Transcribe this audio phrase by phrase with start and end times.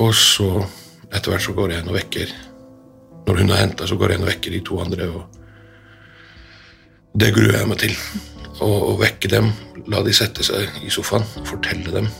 [0.00, 0.48] Og så,
[1.12, 2.32] etter hvert, så går jeg inn og vekker
[3.26, 5.10] Når hun har henta, så går jeg inn og vekker de to andre.
[5.12, 5.22] og
[7.20, 7.94] Det gruer jeg meg til.
[8.64, 9.52] Å vekke dem,
[9.92, 12.10] la de sette seg i sofaen fortelle dem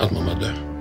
[0.00, 0.73] at mamma er død.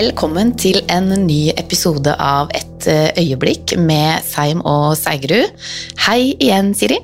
[0.00, 5.50] Velkommen til en ny episode av Et eh, øyeblikk med Seim og Seigerud.
[6.06, 6.96] Hei igjen, Siri.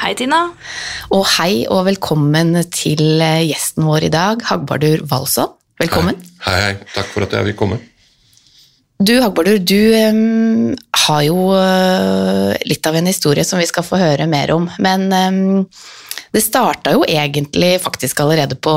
[0.00, 0.38] Hei, Tina.
[1.12, 5.52] Og hei og velkommen til eh, gjesten vår i dag, Hagbardur Walsson.
[5.82, 6.16] Velkommen.
[6.46, 6.72] Hei, hei.
[6.94, 7.82] Takk for at jeg vil komme.
[8.96, 10.72] Du, Hagbardur, du um,
[11.04, 14.70] har jo uh, litt av en historie som vi skal få høre mer om.
[14.80, 15.68] Men um,
[16.32, 18.72] det starta jo egentlig faktisk allerede på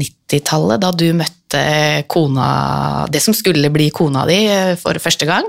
[0.00, 1.41] 90-tallet, da du møtte
[2.08, 5.46] kona Det som skulle bli kona di eh, for første gang.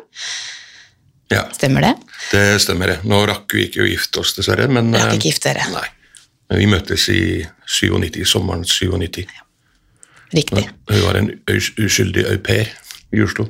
[1.33, 1.93] Ja, Stemmer det?
[2.31, 2.87] det stemmer.
[2.87, 2.99] det.
[3.09, 4.67] Nå rakk vi ikke å gifte oss, dessverre.
[4.69, 5.65] Men, Rakk eh, ikke gifte dere.
[5.73, 5.87] Nei.
[6.53, 7.23] Vi møttes i
[7.65, 9.25] 97, sommeren 97.
[10.33, 10.67] Riktig.
[10.89, 12.69] Hun var en uskyldig au pair
[13.13, 13.47] i Oslo.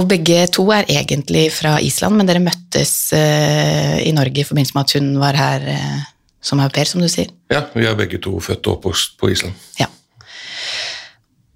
[0.00, 4.76] Og begge to er egentlig fra Island, men dere møttes uh, i Norge i forbindelse
[4.76, 5.98] med at hun var her uh,
[6.40, 7.28] som au pair, som du sier.
[7.52, 9.56] Ja, vi er begge to født og oppvokst på Island.
[9.80, 9.90] Ja.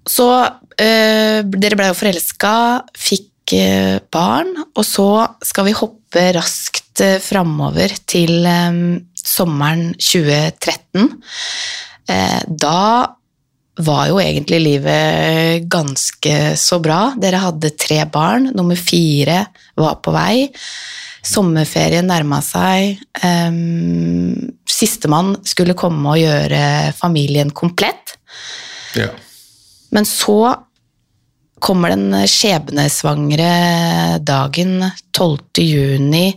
[0.07, 0.27] Så
[0.79, 2.53] eh, dere ble jo forelska,
[2.97, 5.09] fikk eh, barn, og så
[5.45, 8.81] skal vi hoppe raskt eh, framover til eh,
[9.19, 11.11] sommeren 2013.
[12.07, 12.81] Eh, da
[13.77, 17.11] var jo egentlig livet ganske så bra.
[17.19, 19.43] Dere hadde tre barn, nummer fire
[19.77, 20.47] var på vei.
[21.27, 22.97] Sommerferien nærma seg.
[23.21, 28.15] Um, Sistemann skulle komme og gjøre familien komplett.
[28.97, 29.11] Ja.
[29.95, 30.55] Men så
[31.63, 33.49] kommer den skjebnesvangre
[34.21, 34.85] dagen
[35.17, 35.63] 12.
[35.63, 36.27] juni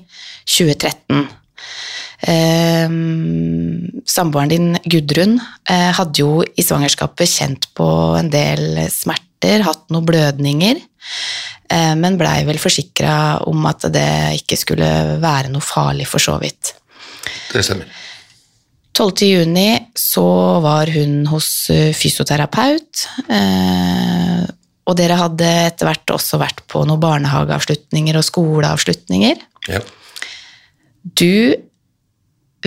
[0.49, 1.29] 2013.
[2.21, 2.89] Eh,
[4.05, 10.09] samboeren din, Gudrun, eh, hadde jo i svangerskapet kjent på en del smerter, hatt noen
[10.09, 10.83] blødninger,
[11.71, 14.91] eh, men blei vel forsikra om at det ikke skulle
[15.23, 16.75] være noe farlig for så vidt.
[17.53, 17.89] Det stemmer.
[19.01, 19.23] 12.
[19.23, 20.27] juni så
[20.61, 24.43] var hun hos eh, fysioterapeut, eh,
[24.85, 29.41] og dere hadde etter hvert også vært på noen barnehageavslutninger og skoleavslutninger.
[29.73, 29.81] Ja.
[31.01, 31.57] Du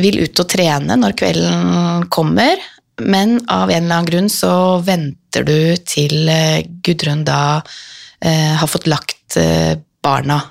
[0.02, 2.58] vil ut og trene når kvelden kommer,
[3.04, 8.74] men av en eller annen grunn så venter du til eh, Gudrun da eh, har
[8.74, 10.42] fått lagt eh, barna.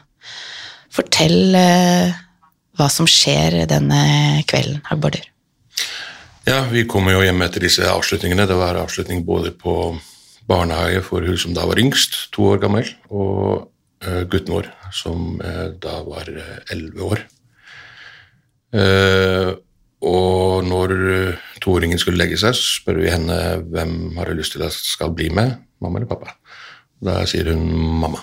[0.94, 2.22] Fortell eh,
[2.78, 5.31] hva som skjer denne kvelden, Hagbardur.
[6.48, 8.46] Ja, vi kommer jo hjem etter disse avslutningene.
[8.48, 9.74] Det var avslutning både på
[10.48, 13.68] barnehage for hun som da var yngst, to år gammel, og
[14.02, 16.30] eh, gutten vår, som eh, da var
[16.72, 17.22] elleve år.
[18.72, 19.52] Eh,
[20.02, 23.38] og når eh, toåringen skulle legge seg, så spør vi henne
[23.70, 26.34] hvem har du lyst til at skal bli med, mamma eller pappa.
[27.02, 27.62] Da sier hun
[28.02, 28.22] mamma.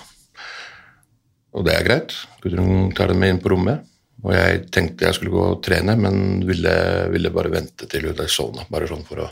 [1.56, 2.14] Og det er greit.
[2.44, 3.86] Gudrun tar dem med inn på rommet.
[4.20, 6.72] Og jeg tenkte jeg skulle gå og trene, men ville,
[7.12, 8.66] ville bare vente til hun sovna.
[8.70, 9.28] Bare sånn for å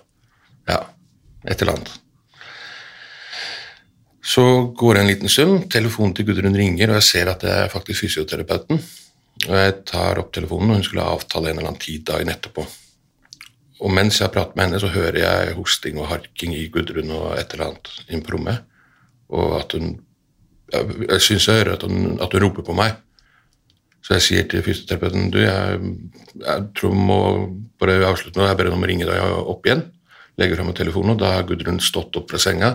[0.69, 0.83] Ja,
[1.49, 1.93] et eller annet.
[4.29, 4.43] Så
[4.77, 7.71] går det en liten stund, telefonen til Gudrun ringer, og jeg ser at det er
[7.73, 8.83] faktisk fysioterapeuten.
[9.47, 12.67] Og jeg tar opp telefonen, og hun skulle avtale en eller annen tid dagen etterpå.
[13.79, 17.39] Og mens jeg prater med henne, så hører jeg hosting og harking i Gudrun og
[17.39, 18.69] et eller annet inn på rommet.
[19.33, 19.95] Og at hun
[20.73, 22.99] jeg syns jeg hører at hun, at hun roper på meg.
[24.09, 25.81] Så jeg sier til fysioterapeuten du, jeg,
[26.41, 27.17] jeg tror vi må
[27.77, 29.83] bare avslutte nå, jeg ber om å ringe deg opp igjen.
[30.41, 32.71] Legger fram telefonen, og da har Gudrun stått opp fra senga,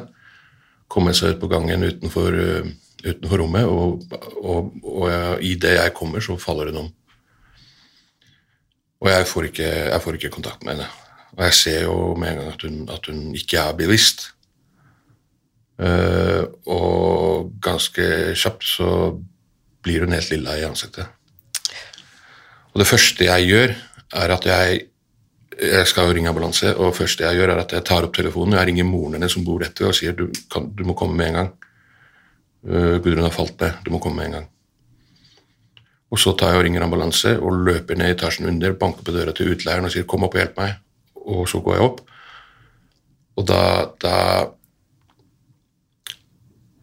[0.94, 2.68] kommet seg ut på gangen utenfor, uh,
[3.02, 4.04] utenfor rommet, og,
[4.44, 6.92] og, og jeg, i det jeg kommer, så faller hun om.
[9.02, 10.92] Og jeg får ikke, jeg får ikke kontakt med henne.
[11.34, 14.28] Og jeg ser jo med en gang at hun, at hun ikke er bevisst.
[15.82, 18.06] Uh, og ganske
[18.38, 18.94] kjapt så
[19.82, 21.10] blir hun helt lilla i ansiktet.
[22.74, 23.76] Og det første jeg gjør,
[24.24, 24.82] er at jeg
[25.54, 28.16] jeg skal jo ringe ambulanse, og det første jeg gjør, er at jeg tar opp
[28.16, 30.82] telefonen og jeg ringer moren hennes som bor rett ved, og sier du, kan, du
[30.88, 31.52] må komme med en gang.
[32.66, 34.48] Uh, Gudrun har falt ned, du må komme med en gang.
[36.14, 39.16] Og så tar jeg og ringer ambulanse og løper ned i etasjen under, banker på
[39.16, 40.76] døra til utleieren og sier 'kom opp og hjelp meg'.
[41.26, 42.02] Og så går jeg opp.
[43.38, 43.62] Og da,
[44.02, 44.18] da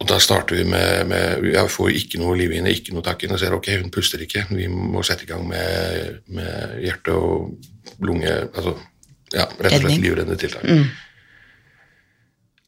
[0.01, 3.21] og da starter vi med, med Jeg får ikke noe liv inn, ikke noe takk
[3.27, 4.47] inn, og ser ok, hun puster ikke.
[4.49, 8.73] Vi må sette i gang med, med hjerte og lunge altså,
[9.35, 10.65] ja, Rett og slett livreddende tiltak.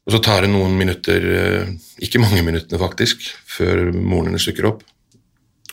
[0.04, 1.70] Og så tar det noen minutter, eh,
[2.04, 4.82] ikke mange minuttene faktisk, før moren hennes dukker opp.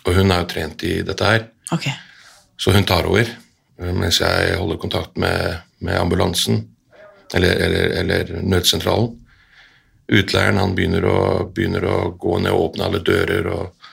[0.06, 1.90] Og hun er jo trent i dette her, Ok.
[2.58, 3.28] så hun tar over.
[3.80, 6.64] eh, Mens jeg holder kontakt med, med ambulansen,
[7.36, 9.18] eller, eller, eller nødsentralen.
[10.08, 11.18] Utleieren han begynner å,
[11.54, 13.88] begynner å gå ned og åpne alle dører og,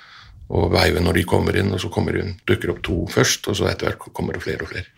[0.48, 3.56] og veive når de kommer inn, og så kommer hun, dukker opp to først, og
[3.58, 4.88] så etter hvert kommer det flere og flere.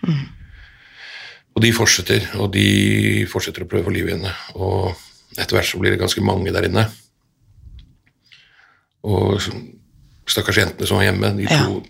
[1.56, 4.30] Og de fortsetter, og de fortsetter å prøve å få liv i henne.
[4.54, 4.94] Og
[5.36, 6.86] etter hvert så blir det ganske mange der inne.
[9.02, 9.40] Og
[10.30, 11.64] stakkars jentene som var hjemme, de Ja.
[11.66, 11.82] to,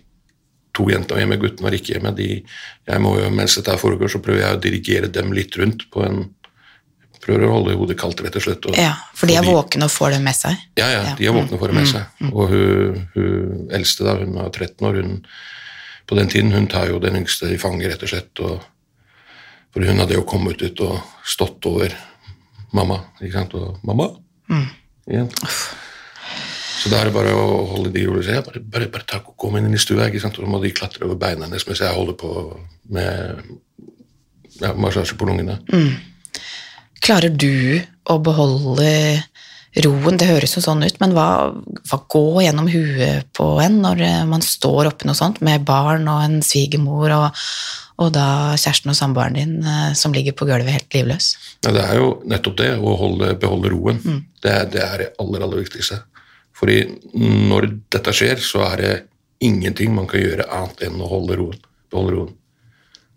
[0.73, 2.15] to jentene var hjemme, gutten var ikke hjemme.
[2.17, 2.43] De,
[2.87, 6.05] jeg må jo, mens dette foregår, så prøver jeg å dirigere dem litt rundt på
[6.05, 6.23] en
[7.21, 8.65] Prøver å holde hodet kaldt, rett og slett.
[8.65, 10.57] Og, Ja, for de er våkne og får det med seg.
[10.79, 12.03] ja, ja, de er våkne for det med seg.
[12.31, 15.19] Og hun, hun eldste, da, hun var 13 år, hun,
[16.09, 18.41] på den tiden, hun tar jo den yngste i fanget, rett og slett.
[18.41, 18.65] Og,
[19.71, 21.93] for hun hadde jo kommet ut og stått over
[22.73, 24.09] mamma, ikke sant, og mamma,
[25.07, 25.29] igjen.
[26.81, 29.35] Så da er det bare å holde de rolig, jeg bare, bare, bare ta, og
[29.37, 31.83] kom inn i stua, ikke sant, og så må de klatre over beina hennes mens
[31.83, 32.31] jeg holder på
[32.89, 33.43] med
[34.63, 35.59] ja, massasje på lungene.
[37.01, 38.91] Klarer du å beholde
[39.81, 40.17] roen?
[40.19, 41.27] Det høres jo sånn ut, men hva,
[41.89, 46.05] hva går gjennom huet på en når eh, man står oppi noe sånt med barn
[46.11, 47.41] og en svigermor og,
[48.01, 51.33] og da kjæresten og samboeren din eh, som ligger på gulvet helt livløs?
[51.65, 54.01] Ja, det er jo nettopp det, å holde, beholde roen.
[54.41, 56.03] Det, er, det er det aller, aller viktigste.
[56.61, 56.83] Fordi
[57.17, 58.93] når dette skjer, så er det
[59.41, 61.61] ingenting man kan gjøre annet enn å holde roen.
[61.89, 62.33] Beholde roen.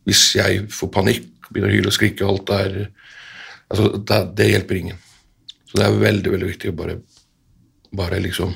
[0.09, 2.79] Hvis jeg får panikk, begynner å hyle og skrike, alt er
[3.71, 4.99] altså, det, det hjelper ingen.
[5.69, 6.99] Så det er veldig, veldig viktig å bare,
[7.95, 8.53] bare liksom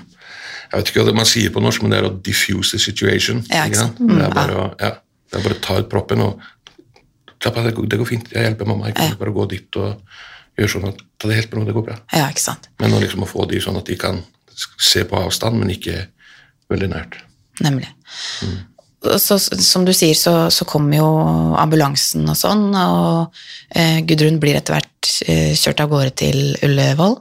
[0.69, 2.82] Jeg vet ikke hva det man sier på norsk, men det er å diffuse the
[2.82, 3.38] situation.
[3.49, 3.64] Ja?
[3.64, 4.90] Det, er Mm, bare å, ja,
[5.31, 6.43] det er bare å ta ut proppen og
[7.38, 8.32] Slapp av, det går, fint.
[8.34, 8.88] Jeg hjelper mamma.
[8.88, 10.00] Jeg kan bare gå dit og
[10.58, 11.94] gjøre sånn at det helt med ro, det går bra.
[12.11, 12.66] Ja, ikke sant?
[12.82, 14.19] Men å liksom få de sånn at de kan
[14.58, 16.00] se på avstand, men ikke
[16.72, 17.20] veldig nært.
[17.62, 17.93] Nemlig.
[18.99, 21.09] Så, som du sier, så, så kommer jo
[21.61, 23.37] ambulansen og sånn, og
[23.71, 27.15] eh, Gudrun blir etter hvert eh, kjørt av gårde til Ullevål.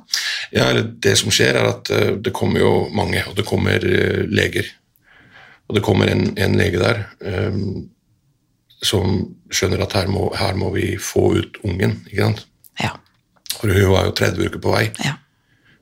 [0.58, 4.24] Ja, det som skjer, er at eh, det kommer jo mange, og det kommer eh,
[4.26, 4.72] leger.
[5.70, 7.62] Og det kommer en, en lege der eh,
[8.82, 9.22] som
[9.54, 12.00] skjønner at her må, her må vi få ut ungen.
[12.10, 12.44] ikke sant?
[12.82, 12.96] Ja.
[13.54, 14.86] For hun var jo 30 uker på vei.
[15.06, 15.18] ja.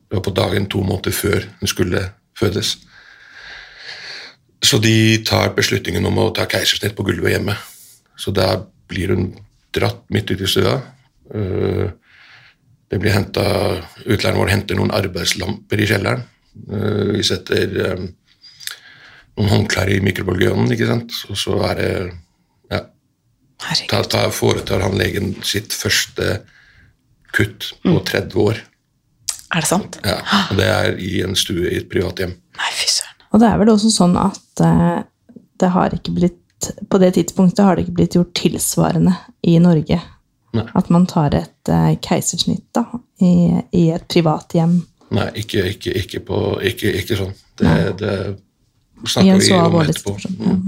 [0.05, 2.01] Det var på dagen to måneder før hun skulle
[2.37, 2.75] fødes.
[4.65, 7.53] Så de tar beslutningen om å ta keisersnitt på gulvet hjemme.
[8.17, 9.27] Så der blir hun
[9.75, 10.79] dratt midt ut i stua.
[11.33, 11.91] Eh,
[12.85, 16.21] Det blir hentet, Utleieren vår henter noen arbeidslamper i kjelleren.
[16.69, 18.03] Eh, Vi setter eh,
[19.37, 21.11] noen håndklær i mikrobølgeovnen, ikke sant.
[21.29, 21.89] Og så er det
[22.71, 22.81] ja,
[23.89, 26.39] ta, ta, foretar han legen sitt første
[27.35, 28.61] kutt på 30 år.
[29.55, 29.99] Er det sant?
[30.05, 30.21] Ja,
[30.51, 32.37] og det er i en stue i et privat hjem.
[32.55, 33.14] Nei, fy søren.
[33.35, 35.03] Og det er vel også sånn at eh,
[35.59, 36.41] det har ikke blitt
[36.89, 39.11] På det tidspunktet har det ikke blitt gjort tilsvarende
[39.45, 39.97] i Norge.
[40.55, 40.63] Nei.
[40.79, 42.85] At man tar et eh, keisersnitt da,
[43.21, 44.77] i, i et privat hjem.
[45.13, 47.33] Nei, ikke, ikke, ikke, på, ikke, ikke sånn.
[47.59, 48.13] Det, det
[49.03, 50.15] I snakker vi om alvorlig etterpå.
[50.39, 50.63] Mm.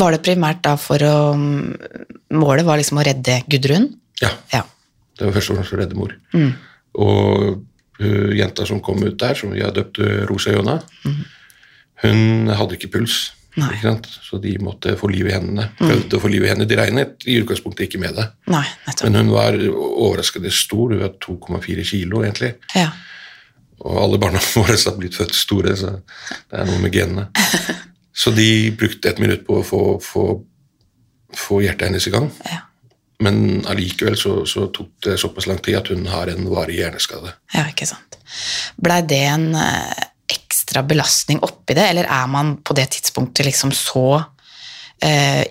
[0.00, 3.90] Var det primært da for å Målet var liksom å redde Gudrun?
[4.22, 4.64] Ja, Ja.
[5.18, 6.16] det var først og fremst å redde mor.
[6.32, 6.50] Mm.
[7.04, 7.60] Og
[8.00, 10.78] hun jenta som kom ut der, som vi har døpt Rosa Jonna,
[12.04, 13.18] hun hadde ikke puls.
[13.58, 14.06] Ikke sant?
[14.22, 15.70] Så de måtte få liv i hendene.
[15.78, 16.68] Prøvde å få liv i hendene.
[16.70, 18.26] De regnet i utgangspunktet ikke med det.
[18.52, 18.64] Nei.
[19.02, 20.94] Men hun var overraskende stor.
[20.94, 22.54] Hun var 2,4 kilo, egentlig.
[22.78, 22.88] Ja.
[23.84, 27.30] Og alle barna våre har blitt født store, så det er noe med genene.
[28.20, 30.24] Så de brukte et minutt på å få, få,
[31.38, 32.26] få hjertet hennes i gang.
[32.44, 32.58] Ja.
[33.22, 37.32] Men allikevel så, så tok det såpass lang tid at hun har en varig hjerneskade.
[37.54, 38.18] ja, ikke sant.
[38.80, 40.02] Blei det en eh,
[40.70, 44.22] ekstra belastning oppi det, eller er man på det tidspunktet liksom så
[45.02, 45.42] eh,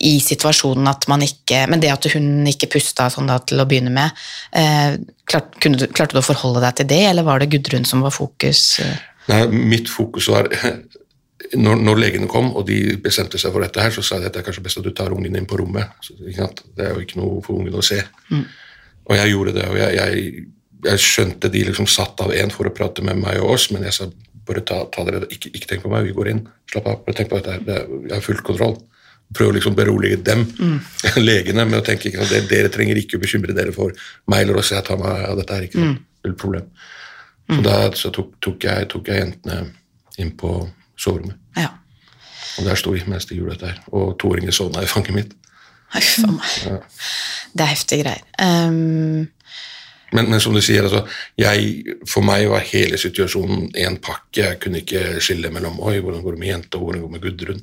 [0.00, 3.66] i situasjonen at man ikke Men det at hun ikke pusta sånn da til å
[3.68, 4.10] begynne med,
[4.56, 4.96] eh,
[5.28, 8.00] klart, kunne du, klarte du å forholde deg til det, eller var det Gudrun som
[8.00, 8.80] var fokus?
[9.28, 10.48] Nei, mitt fokus var
[11.54, 14.36] når, når legene kom og de bestemte seg for dette, her, så sa de at
[14.36, 15.92] det er kanskje best at du tar ungen inn på rommet.
[16.00, 16.16] Så?
[16.16, 18.00] Det er jo ikke noe for ungen å se.
[19.08, 20.46] Og jeg gjorde det, og jeg, jeg,
[20.88, 23.84] jeg skjønte de liksom satt av en for å prate med meg og oss, men
[23.88, 24.08] jeg sa
[24.48, 26.42] bare ta, ta dere, ikke, ikke tenk på meg, vi går inn.
[26.72, 28.76] Slapp av, bare tenk på dette, her, det er- jeg har full kontroll.
[29.36, 30.46] Prøv å liksom berolige dem,
[31.28, 33.92] legene, med å tenke ikke sant, dere, trenger ikke å bekymre dere for
[34.32, 36.00] meg eller oss, jeg tar meg av dette her, ikke sant?
[36.24, 36.34] Mm.
[36.40, 36.70] problem.
[37.48, 39.60] Så da så tok, tok, jeg, tok jeg jentene
[40.20, 40.50] inn på
[41.00, 41.36] soverommet.
[41.56, 41.70] Ja.
[42.58, 43.78] Og der sto vi mens de gjorde dette her.
[43.96, 45.30] Og toåringen sovna i fanget mitt.
[45.94, 46.82] Huff a meg.
[47.56, 48.24] Det er heftige greier.
[48.44, 49.28] Ehm,
[50.12, 51.02] Men, men som du sier, altså,
[51.36, 54.40] jeg, for meg var hele situasjonen en pakke.
[54.40, 57.24] Jeg kunne ikke skille mellom oi, hvordan går det med jenta hvordan går det med
[57.26, 57.60] Gudrun.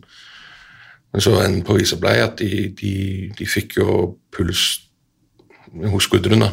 [1.14, 2.94] Men så en på viset blei at de, de,
[3.38, 3.96] de fikk jo
[4.36, 4.68] puls
[5.94, 6.46] hos Gudrun.
[6.46, 6.52] da.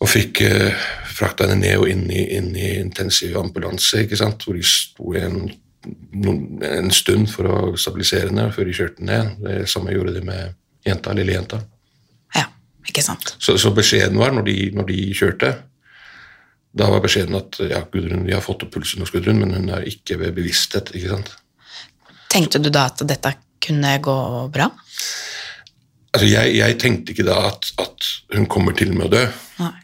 [0.00, 0.86] Og fikk eh,
[1.20, 4.44] frakta henne ned og inn i, inn i intensiv ambulanse, ikke sant?
[4.44, 5.42] hvor de sto i en,
[6.66, 9.36] en stund for å stabilisere henne før de kjørte ned.
[9.44, 11.60] Det samme gjorde de med jenta, lille jenta.
[12.90, 13.34] Ikke sant.
[13.38, 15.52] Så, så beskjeden var, når de, når de kjørte,
[16.70, 19.70] da var beskjeden at ja, Gudrun, vi har fått opp pulsen hos Gudrun, men hun
[19.74, 20.92] er ikke ved bevissthet.
[20.94, 21.32] ikke sant?
[22.30, 24.16] Tenkte du da at dette kunne gå
[24.54, 24.68] bra?
[26.10, 29.24] Altså, jeg, jeg tenkte ikke da at, at hun kommer til med å dø.
[29.62, 29.74] Nei.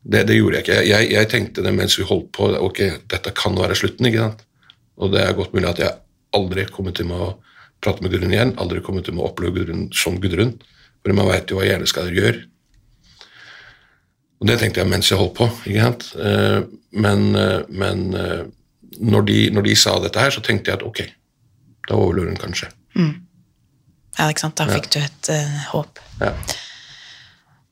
[0.00, 0.78] Det, det gjorde jeg ikke.
[0.88, 2.80] Jeg, jeg tenkte det mens vi holdt på, ok,
[3.12, 4.44] dette kan være slutten, ikke sant?
[5.00, 5.96] Og det er godt mulig at jeg
[6.36, 7.30] aldri kommer til med å
[7.84, 10.54] prate med Gudrun igjen, aldri kommer til med å oppleve Gudrun som Gudrun,
[11.00, 12.40] for man vet jo hva hjerneskader gjør.
[14.40, 16.12] Og det tenkte jeg mens jeg holdt på, ikke sant?
[16.16, 18.46] Eh, Men, eh, men eh,
[18.98, 21.04] når, de, når de sa dette her, så tenkte jeg at ok,
[21.86, 22.66] da overlever hun kanskje.
[22.96, 24.58] Ja, ikke sant.
[24.58, 26.00] Da fikk du et uh, håp.
[26.18, 26.32] Ja.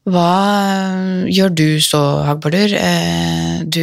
[0.09, 0.29] Hva
[1.27, 2.77] gjør du så, Hagbardur?
[3.67, 3.83] Du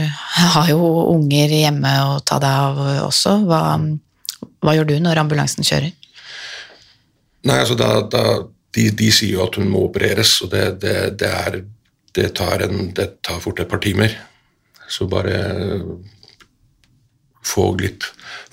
[0.54, 0.86] har jo
[1.16, 3.40] unger hjemme å ta deg av også.
[3.50, 3.60] Hva,
[4.62, 5.90] hva gjør du når ambulansen kjører?
[7.50, 8.22] Nei, altså da, da
[8.76, 11.62] de, de sier jo at hun må opereres, og det, det, det, er,
[12.16, 14.12] det, tar en, det tar fort et par timer.
[14.88, 15.40] Så bare
[17.46, 18.04] få litt,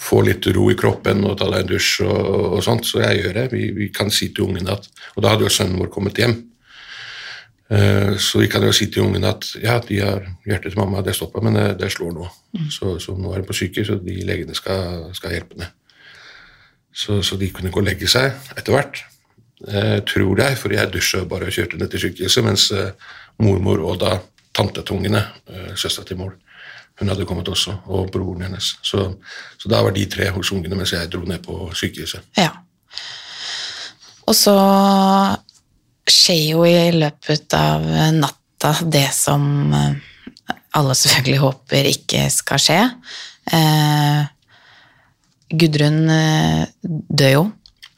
[0.02, 2.88] få litt ro i kroppen og ta deg en dusj og, og sånt.
[2.88, 3.46] Så jeg gjør det.
[3.54, 6.36] Vi, vi kan si til ungene at Og da hadde jo sønnen vår kommet hjem.
[7.74, 11.02] Eh, Så vi kan jo si til ungene at ja, de har hjertet til mamma,
[11.06, 12.28] det stoppa, men det, det slår nå.
[12.74, 15.72] Så, så nå er hun på sykehus, og de legene skal, skal hjelpe henne.
[16.94, 19.02] Så, så de kunne gå og legge seg etter hvert.
[19.68, 23.80] Eh, tror jeg, for jeg dusja bare og kjørte ned til sykehuset, mens eh, mormor
[23.88, 24.18] og da
[24.56, 26.34] tantetungene, eh, søstera til mor,
[27.00, 28.74] hun hadde kommet også, og broren hennes.
[28.84, 29.06] Så,
[29.58, 32.28] så da var de tre hos ungene mens jeg dro ned på sykehuset.
[32.38, 32.52] Ja.
[34.28, 34.58] Og så
[36.12, 37.88] skjer jo i løpet av
[38.20, 42.80] natta det som alle selvfølgelig håper ikke skal skje.
[43.48, 44.24] Eh,
[45.54, 46.00] Gudrun
[46.84, 47.44] dør jo.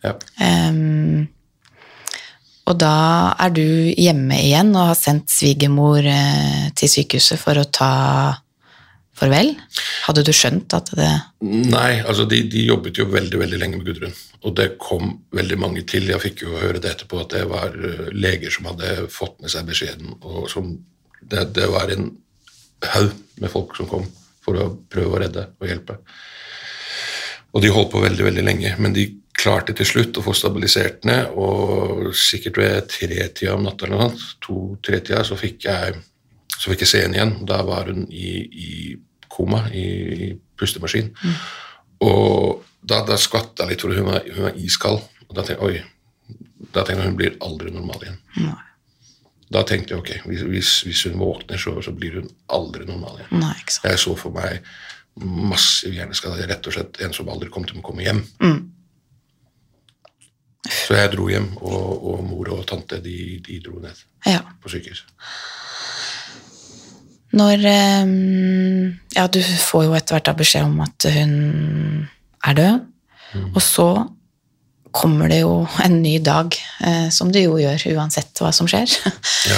[0.06, 0.14] Ja.
[0.46, 1.26] Ehm,
[2.66, 2.96] og da
[3.42, 7.92] er du hjemme igjen og har sendt svigermor eh, til sykehuset for å ta
[9.16, 9.54] farvel.
[10.08, 11.10] Hadde du skjønt at det
[11.46, 15.60] Nei, altså de, de jobbet jo veldig veldig lenge med Gudrun, og det kom veldig
[15.62, 16.10] mange til.
[16.10, 19.54] Jeg fikk jo høre det etterpå, at det var eh, leger som hadde fått med
[19.54, 20.18] seg beskjeden.
[20.26, 20.74] og som,
[21.22, 22.10] det, det var en
[22.96, 24.10] haug med folk som kom
[24.46, 26.00] for å prøve å redde og hjelpe.
[27.56, 31.06] Og de holdt på veldig veldig lenge, men de klarte til slutt å få stabilisert
[31.08, 35.98] ned og sikkert ved tretida om natta eller noe sånt, to-tretida, så fikk jeg
[36.56, 37.34] så fikk jeg se henne igjen.
[37.48, 38.70] Da var hun i, i
[39.32, 39.84] koma, i,
[40.28, 41.12] i pustemaskin.
[42.06, 45.04] Og da, da skvatt jeg litt, for hun var, hun var iskald.
[45.28, 46.38] Og da tenkte jeg oi,
[46.72, 48.22] da tenkte jeg hun blir aldri normal igjen.
[48.46, 48.62] Nei.
[49.56, 53.20] Da tenkte jeg ok, hvis, hvis, hvis hun våkner, så, så blir hun aldri normal
[53.20, 53.42] igjen.
[53.44, 53.90] Nei, ikke sant.
[53.92, 54.64] Jeg så for meg
[55.16, 58.24] massiv hjerneskade, rett og slett en som aldri kom til å komme hjem.
[58.44, 58.58] Mm.
[60.70, 64.40] Så jeg dro hjem, og, og mor og tante de, de dro ned Ja.
[64.64, 65.04] på sykehus.
[67.36, 71.34] Når ehm, Ja, du får jo etter hvert da beskjed om at hun
[72.46, 72.86] er død.
[73.54, 73.88] Og så
[74.96, 76.56] kommer det jo en ny dag,
[76.88, 78.88] eh, som det jo gjør uansett hva som skjer.
[79.52, 79.58] Ja.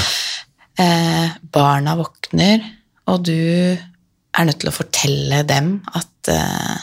[0.78, 2.62] Eh, barna våkner,
[3.10, 6.76] og du er nødt til å fortelle dem at eh,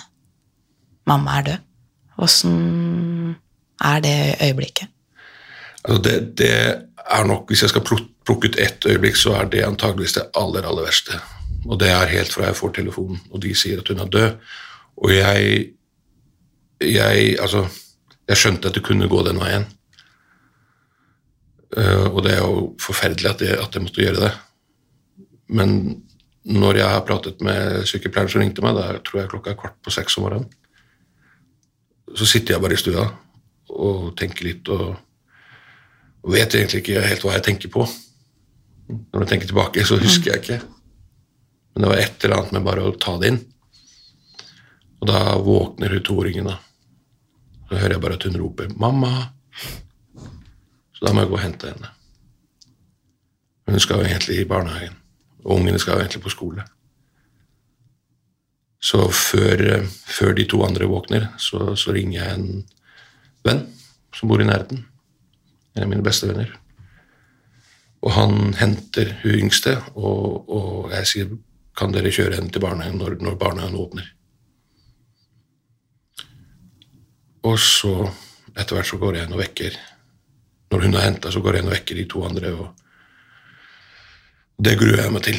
[1.06, 1.60] mamma er død.
[2.26, 2.56] Åssen
[3.84, 4.88] er det øyeblikket?
[5.84, 6.54] Altså det, det
[7.10, 10.64] er nok, Hvis jeg skal plukke ut ett øyeblikk, så er det antageligvis det aller
[10.64, 11.20] aller verste.
[11.64, 14.30] Og det er helt fra jeg får telefonen, og de sier at hun er død.
[14.96, 15.68] Og jeg,
[16.80, 17.66] jeg Altså,
[18.28, 19.66] jeg skjønte at det kunne gå den veien.
[21.76, 24.32] Uh, og det er jo forferdelig at jeg, at jeg måtte gjøre det.
[25.48, 26.02] Men
[26.44, 29.76] når jeg har pratet med sykepleieren som ringte meg, da tror jeg klokka er kvart
[29.84, 30.48] på seks om morgenen,
[32.14, 33.08] så sitter jeg bare i stua
[33.70, 34.94] og tenker litt og
[36.24, 37.84] og vet egentlig ikke helt hva jeg tenker på.
[38.88, 40.60] Når jeg tenker tilbake, så husker jeg ikke.
[41.74, 43.40] Men det var et eller annet med bare å ta det inn.
[45.02, 46.56] Og da våkner hun toåringen, da.
[47.68, 49.28] Så hører jeg bare at hun roper 'mamma'.
[50.94, 51.90] Så da må jeg gå og hente henne.
[53.68, 54.96] Hun skal jo egentlig i barnehagen.
[55.44, 56.64] Og ungene skal jo egentlig på skole.
[58.80, 62.64] Så før, før de to andre våkner, så, så ringer jeg en
[63.44, 63.64] venn
[64.14, 64.84] som bor i nærheten.
[65.74, 66.52] En av mine beste venner.
[68.04, 71.32] Og han henter hun yngste, og, og jeg sier
[71.74, 74.06] kan dere kjøre henne til barnehagen når, når barnehagen åpner.
[77.44, 77.94] Og så,
[78.54, 79.74] etter hvert, så går jeg inn og vekker
[80.72, 82.50] Når hun er henta, så går jeg inn og vekker de to andre.
[82.58, 82.68] og
[84.58, 85.38] Det gruer jeg meg til.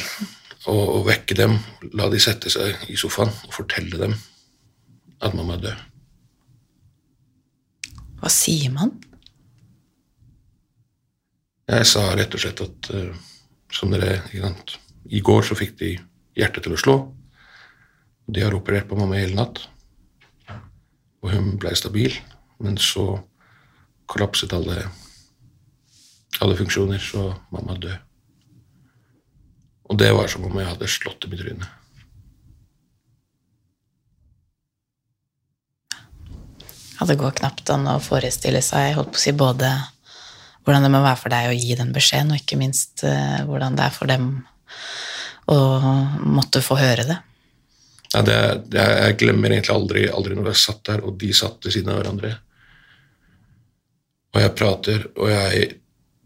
[0.70, 1.58] Å vekke dem,
[1.92, 4.14] la de sette seg i sofaen og fortelle dem
[5.20, 5.84] at mamma er død.
[8.26, 8.88] Hva sier man?
[11.70, 13.12] Jeg sa rett og slett at eh,
[13.70, 14.72] som dere, sant?
[15.06, 15.92] I går så fikk de
[16.34, 16.96] hjertet til å slå.
[18.26, 19.60] De har operert på mamma hele natt,
[21.22, 22.18] og hun ble stabil.
[22.58, 23.06] Men så
[24.10, 24.88] kollapset alle,
[26.42, 28.00] alle funksjoner, så mamma døde.
[29.86, 31.85] Og det var som om jeg hadde slått dem i trynet.
[36.96, 39.70] Ja, det går knapt an å forestille seg holdt på å si, både
[40.66, 43.76] hvordan det må være for deg å gi den beskjeden, og ikke minst eh, hvordan
[43.78, 44.30] det er for dem
[45.52, 45.58] å
[46.26, 47.18] måtte få høre det.
[48.14, 48.38] Ja, det,
[48.72, 51.92] det, jeg glemmer egentlig aldri, aldri når jeg satt der, og de satt ved siden
[51.92, 52.32] av hverandre.
[54.34, 55.68] Og jeg prater, og jeg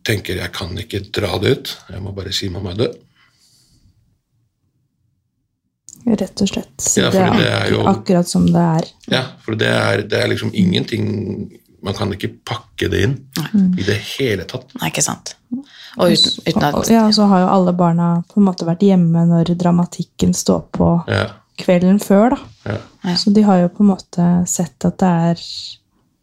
[0.06, 1.72] tenker jeg kan ikke dra det ut.
[1.92, 2.98] Jeg må bare si mamma er død.
[6.10, 6.86] Rett og slett.
[6.98, 8.86] Ja, det, er det er jo- akkurat som det er.
[9.12, 11.50] Ja, for det er, det er liksom ingenting
[11.82, 13.12] Man kan ikke pakke det inn
[13.78, 14.66] i det hele tatt.
[14.80, 15.30] Nei, ikke sant?
[15.96, 19.22] Og uten, uten at Ja, så har jo alle barna på en måte vært hjemme
[19.30, 21.22] når dramatikken står på Ja,
[21.56, 22.74] kvelden før, da.
[23.04, 23.14] ja.
[23.16, 25.40] Så de har jo på en måte sett at det er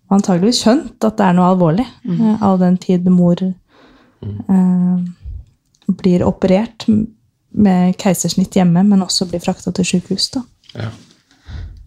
[0.09, 1.87] og Antageligvis skjønt at det er noe alvorlig.
[2.05, 2.37] mm.
[2.41, 4.97] All den tid mor eh,
[5.87, 6.85] blir operert
[7.51, 10.31] med keisersnitt hjemme, men også blir frakta til sykehus.
[10.35, 10.43] da.
[10.75, 10.91] ja.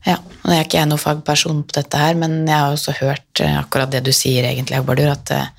[0.09, 2.95] Ja, og Nå er ikke jeg noen fagperson på dette her, men jeg har også
[3.03, 5.51] hørt eh, akkurat det du sier, egentlig, Bardur, at, eh,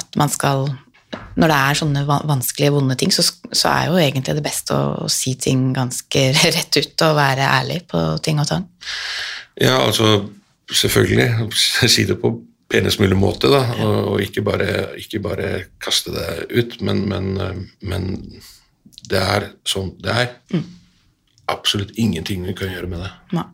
[0.00, 0.70] at man skal
[1.10, 5.04] Når det er sånne vanskelige, vonde ting, så, så er jo egentlig det beste å,
[5.04, 6.22] å si ting ganske
[6.56, 8.68] rett ut og være ærlig på ting og tang.
[9.58, 10.30] Ja, altså
[10.70, 11.50] selvfølgelig.
[11.96, 12.32] Si det på
[12.70, 14.70] penest mulig måte, da, og, og ikke, bare,
[15.02, 15.50] ikke bare
[15.82, 16.78] kaste det ut.
[16.86, 18.08] Men, men, eh, men
[19.08, 20.34] det er sånn det er.
[21.50, 23.12] Absolutt ingenting vi kan gjøre med det.
[23.38, 23.46] Nei.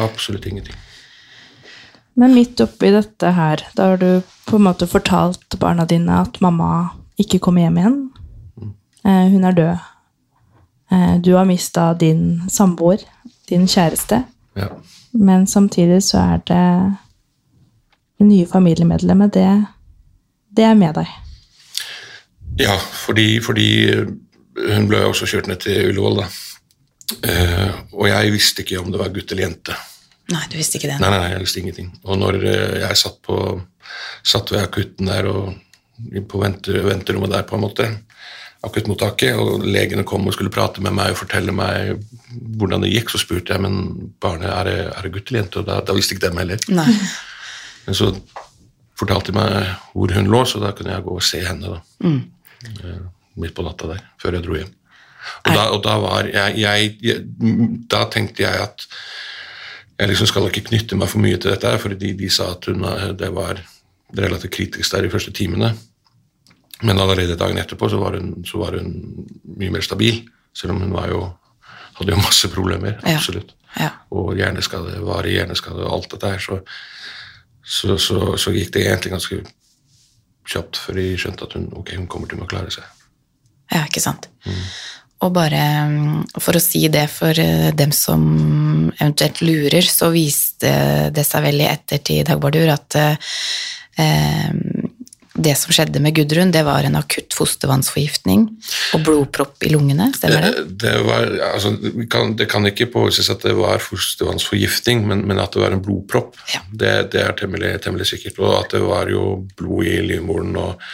[0.00, 0.76] Absolutt ingenting.
[2.14, 6.40] Men midt oppi dette her, da har du på en måte fortalt barna dine at
[6.44, 7.98] mamma ikke kommer hjem igjen.
[9.04, 9.86] Eh, hun er død.
[10.92, 13.00] Eh, du har mista din samboer,
[13.48, 14.22] din kjæreste.
[14.56, 14.68] Ja.
[15.12, 16.96] Men samtidig så er det
[18.18, 19.64] det nye familiemedlemmet, det,
[20.56, 21.08] det er med deg.
[22.60, 23.68] Ja, fordi, fordi
[24.56, 26.28] hun ble også kjørt ned til Ullevål, da.
[27.28, 29.76] Eh, og jeg visste ikke om det var gutt eller jente.
[30.32, 31.00] Nei, du visste ikke det?
[31.02, 31.90] Nei, nei, jeg visste ingenting.
[32.06, 33.36] Og når eh, jeg satt, på,
[34.24, 35.52] satt ved akutten der og
[36.28, 37.88] på vente, venterommet der, på en måte,
[38.62, 41.96] akuttmottaket, og legene kom og skulle prate med meg og fortelle meg
[42.58, 45.62] hvordan det gikk, så spurte jeg men barnet, er det, er det gutt eller jente,
[45.62, 46.62] og da, da visste ikke dem heller.
[46.70, 46.86] Nei.
[47.88, 48.12] Men så
[48.98, 51.80] fortalte de meg hvor hun lå, så da kunne jeg gå og se henne da.
[52.06, 52.20] Eh,
[53.40, 54.72] midt på natta der, før jeg dro hjem.
[55.46, 57.20] Og da, og da var jeg, jeg, jeg
[57.90, 58.86] Da tenkte jeg at
[60.00, 62.66] jeg liksom skal ikke knytte meg for mye til dette, for de, de sa at
[62.66, 63.60] hun, eh, det var
[64.18, 65.70] relativt kritisk der i første timene.
[66.82, 68.88] Men allerede dagen etterpå så var hun, så var hun
[69.60, 70.24] mye mer stabil,
[70.56, 71.20] selv om hun var jo,
[72.00, 72.96] hadde jo masse problemer.
[73.04, 73.14] Ja.
[73.14, 73.54] absolutt.
[73.78, 73.92] Ja.
[74.10, 76.42] Og hjerneskade, varig hjerneskade og alt dette her.
[76.42, 76.58] Så,
[77.62, 79.42] så, så, så gikk det egentlig ganske
[80.48, 82.88] kjapt før de skjønte at hun, ok, hun kommer til å klare seg.
[83.72, 84.28] Ja, ikke sant.
[85.22, 88.22] Og bare mm, for å si det for eh, dem som
[88.96, 90.72] eventuelt lurer, så viste
[91.14, 94.50] det seg vel i ettertid, Dagbardur, at eh,
[95.34, 98.44] det som skjedde med Gudrun, det var en akutt fostervannsforgiftning
[98.96, 100.64] og blodpropp i lungene, stemmer det?
[100.82, 101.72] Det, var, altså,
[102.12, 105.84] kan, det kan ikke påvises at det var fostervannsforgiftning, men, men at det var en
[105.84, 106.60] blodpropp, Ja.
[106.68, 108.42] det, det er temmelig, temmelig sikkert.
[108.42, 110.56] Og at det var jo blod i livmoren.
[110.60, 110.84] Og,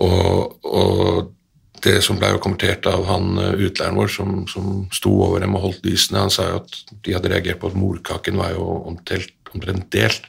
[0.00, 1.36] og, og
[1.84, 5.66] det som ble kommentert av han eh, utleieren vår som, som sto over dem og
[5.68, 9.32] holdt lysene, han sa jo at de hadde reagert på at morkaken var jo omtelt,
[9.54, 10.26] omtrent delt.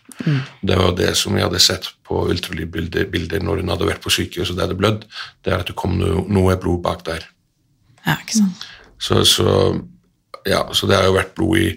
[0.61, 4.13] Det var jo det som vi hadde sett på ultralydbilder når hun hadde vært på
[4.13, 5.07] sykehus og det hadde blødd,
[5.45, 7.25] det er at det kom noe, blod bak der.
[8.05, 8.65] Ja, ikke sant.
[9.01, 9.47] Så, så,
[10.45, 11.71] ja, så det har jo vært blod i,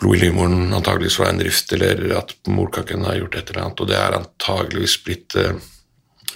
[0.00, 3.82] blod i livmoren, antageligvis fra en rift, eller at morkaken har gjort et eller annet,
[3.82, 5.58] og det er antageligvis blitt, eh,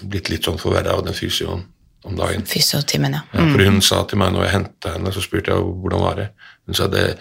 [0.03, 1.63] blitt litt sånn forverra av den fysioen
[2.05, 2.45] om dagen.
[2.49, 3.23] Fysiotimen, ja.
[3.33, 6.21] Ja, for hun sa til meg når jeg henta henne, så spurte jeg hvordan var
[6.21, 6.31] det
[6.65, 7.19] Hun sa det,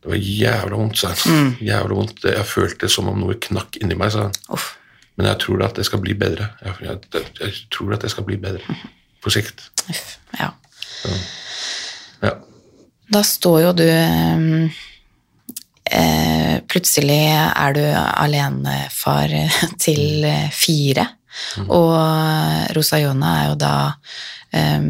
[0.00, 0.98] det var jævla vondt.
[0.98, 1.56] sa hun.
[1.60, 2.24] Jævla vondt.
[2.24, 4.12] Jeg følte som om noe knakk inni meg.
[4.14, 4.32] sa han.
[5.16, 6.46] Men jeg tror at det skal bli bedre.
[6.64, 8.76] Jeg, jeg, jeg tror at det skal bli bedre
[9.20, 9.66] på sikt.
[9.90, 10.16] Uff.
[10.38, 10.50] Ja.
[12.22, 12.32] Ja.
[13.10, 14.68] Da står jo du eh,
[16.70, 19.28] Plutselig er du alenefar
[19.84, 20.48] til eh,
[21.30, 21.66] fire.
[21.68, 23.74] Og Rosa Jona er jo da
[24.54, 24.88] um,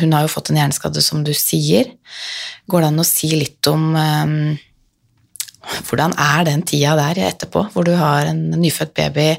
[0.00, 1.90] Hun har jo fått en hjerneskade, som du sier.
[2.70, 4.38] Går det an å si litt om um,
[5.88, 9.30] hvordan er den tida der etterpå, hvor du har en nyfødt baby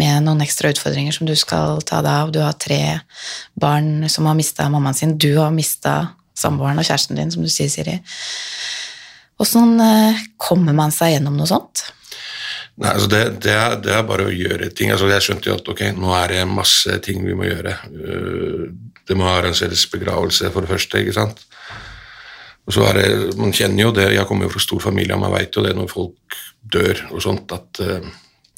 [0.00, 2.32] med noen ekstra utfordringer som du skal ta deg av?
[2.32, 2.80] Du har tre
[3.58, 5.18] barn som har mista mammaen sin.
[5.20, 7.98] Du har mista samboeren og kjæresten din, som du sier, Siri.
[9.38, 11.84] Åssen sånn, kommer man seg gjennom noe sånt?
[12.78, 14.92] Nei, altså det, det, er, det er bare å gjøre ting.
[14.94, 17.74] Altså jeg skjønte jo at ok, nå er det masse ting vi må gjøre.
[17.90, 18.68] Uh,
[19.08, 21.00] Det må arrangeres begravelse, for det første.
[21.00, 21.40] ikke sant?
[22.68, 25.22] Og så er det, Man kjenner jo det, jeg kommer jo fra stor familie, og
[25.24, 28.04] man vet jo det når folk dør og sånt, at uh,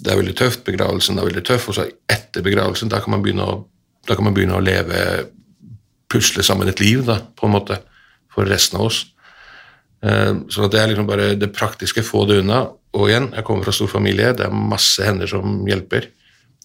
[0.01, 0.65] det er veldig tøft.
[0.67, 3.61] Begravelsen er veldig tøff, og så etter begravelsen da kan man begynne å,
[4.09, 5.31] kan man begynne å leve
[6.11, 7.77] Pusle sammen et liv, da, på en måte,
[8.35, 9.05] for resten av oss.
[10.03, 12.65] Eh, Så det er liksom bare det praktiske, få det unna.
[12.97, 16.09] Og igjen, jeg kommer fra stor familie, det er masse hender som hjelper.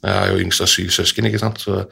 [0.01, 1.83] Jeg er jo yngst av syv søsken, ikke sant, så,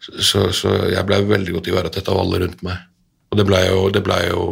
[0.00, 2.84] så, så jeg ble veldig godt ivaretatt av alle rundt meg.
[3.32, 4.42] Og det ble jo, det ble jo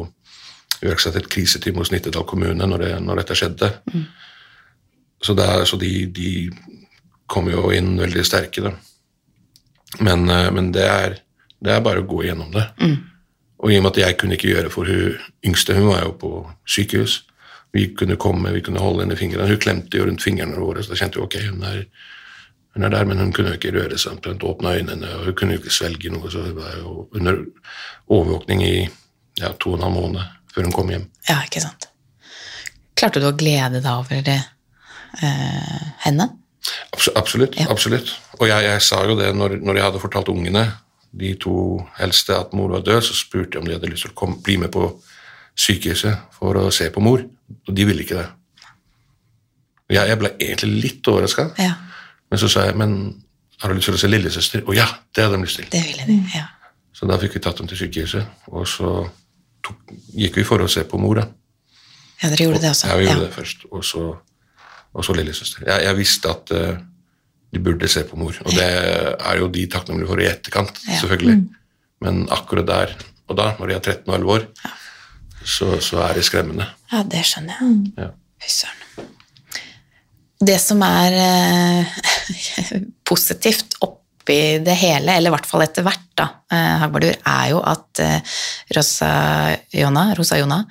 [0.84, 3.70] iverksatt et kriseteam hos Nittedal kommune når, det, når dette skjedde.
[5.24, 6.30] Så, det så de, de
[7.30, 8.74] kom jo inn veldig sterke, da.
[10.04, 11.18] Men, eh, men det, er,
[11.62, 12.66] det er bare å gå igjennom det.
[13.64, 15.14] Og i og med at jeg kunne ikke gjøre for hun
[15.46, 16.32] yngste, hun var jo på
[16.68, 17.22] sykehus.
[17.74, 19.48] Vi kunne komme, vi kunne holde henne i fingrene.
[19.50, 21.80] Hun klemte jo rundt fingrene våre, så da kjente vi ok, hun er,
[22.76, 24.20] hun er der, men hun kunne jo ikke røre seg.
[24.22, 27.42] Hun åpna øynene, og hun kunne jo ikke svelge noe, så hun var jo under
[28.14, 28.76] overvåkning i
[29.40, 31.08] ja, to og en halv måned før hun kom hjem.
[31.26, 31.88] Ja, ikke sant.
[32.94, 34.38] Klarte du å glede deg over det,
[35.18, 36.30] eh, henne?
[36.94, 37.58] Abs absolutt.
[37.58, 37.66] Ja.
[37.74, 38.14] absolutt.
[38.38, 40.68] Og jeg, jeg sa jo det når, når jeg hadde fortalt ungene,
[41.14, 41.56] de to
[42.02, 44.40] eldste, at mor var død, så spurte jeg om de hadde lyst til å komme,
[44.42, 44.88] bli med på
[45.58, 47.22] sykehuset for å se på mor,
[47.68, 48.26] og de ville ikke det.
[49.94, 51.74] Jeg, jeg ble egentlig litt overraska, Ja,
[52.32, 52.94] men så sa jeg men
[53.62, 54.62] har du lyst til å se lillesøster?
[54.66, 55.68] Og ja, det hadde de lyst til.
[55.70, 56.16] det ville de.
[56.34, 56.48] Ja.
[56.94, 58.94] Så da fikk vi tatt dem til sykehuset, og så
[59.64, 61.20] tok, gikk vi for å se på mor.
[61.20, 61.28] da.
[62.22, 62.90] ja, dere gjorde det også.
[62.90, 63.28] Ja, vi gjorde ja.
[63.28, 64.02] det først, og så,
[64.92, 65.66] og så lillesøster.
[65.68, 66.82] Jeg, jeg visste at uh,
[67.54, 71.00] de burde se på mor, og det er jo de takknemlige for i etterkant, Ja.
[71.04, 71.38] selvfølgelig.
[72.04, 72.96] Men akkurat der
[73.30, 74.42] og da, når de er 13 og 11 år,
[75.44, 76.66] så, så er det skremmende.
[76.92, 77.92] Ja, det skjønner jeg.
[78.00, 78.10] Ja.
[78.42, 79.10] Fy søren.
[80.44, 81.98] Det som er eh,
[83.08, 87.60] positivt oppi det hele, eller i hvert fall etter hvert, da, eh, Hagbardur, er jo
[87.64, 88.36] at eh,
[88.76, 89.12] Rosa
[89.72, 90.62] Jona, Rosa Jona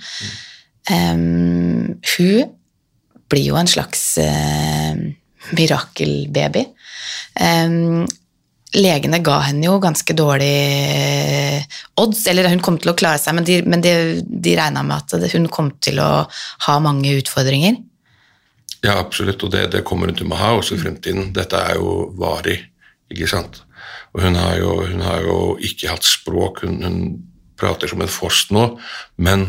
[0.90, 2.54] eh, Hun
[3.34, 4.94] blir jo en slags eh,
[5.58, 6.68] mirakelbaby.
[8.74, 11.64] Eh, legene ga henne jo ganske dårlig
[12.00, 15.02] odds, eller hun kom til å klare seg, men de, men de, de regna med
[15.14, 16.12] at hun kom til å
[16.68, 17.78] ha mange utfordringer.
[18.84, 21.32] Ja, absolutt, og det, det kommer hun til å ha også i fremtiden.
[21.36, 22.58] Dette er jo varig,
[23.14, 23.62] ikke sant.
[24.14, 26.98] Og hun har jo, hun har jo ikke hatt språk, hun, hun
[27.60, 28.66] prater som en foss nå,
[29.24, 29.48] men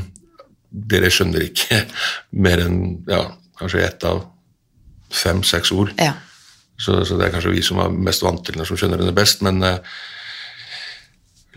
[0.71, 1.83] dere skjønner ikke
[2.45, 2.79] mer enn
[3.11, 3.27] ja,
[3.59, 4.25] kanskje ett av
[5.15, 5.93] fem-seks ord.
[6.01, 6.15] Ja.
[6.77, 9.15] Så, så det er kanskje vi som er mest vant til det, som skjønner henne
[9.17, 9.45] best.
[9.47, 9.95] Men eh,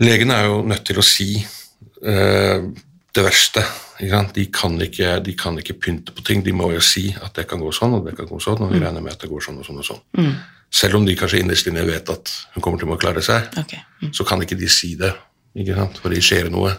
[0.04, 2.68] legene er jo nødt til å si eh,
[3.14, 3.64] det verste.
[3.98, 6.44] De, kan ikke, de kan ikke pynte på ting.
[6.46, 8.70] De må jo si at det kan gå sånn, og det kan gå sånn, og
[8.70, 10.34] vi regner med at det går sånn og sånn og sånn.
[10.70, 13.80] Selv om de kanskje innerst inne vet at hun kommer til å klare seg, okay.
[14.02, 14.12] Mm.
[14.14, 15.10] så kan ikke de si det.
[15.58, 15.98] Ikke sant?
[15.98, 16.74] For det skjer noe,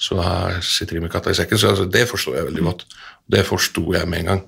[0.00, 0.20] så
[0.62, 1.58] sitter de med katta i sekken.
[1.58, 2.86] Så altså, det forstår jeg veldig godt.
[3.32, 4.44] Det forsto jeg med en gang.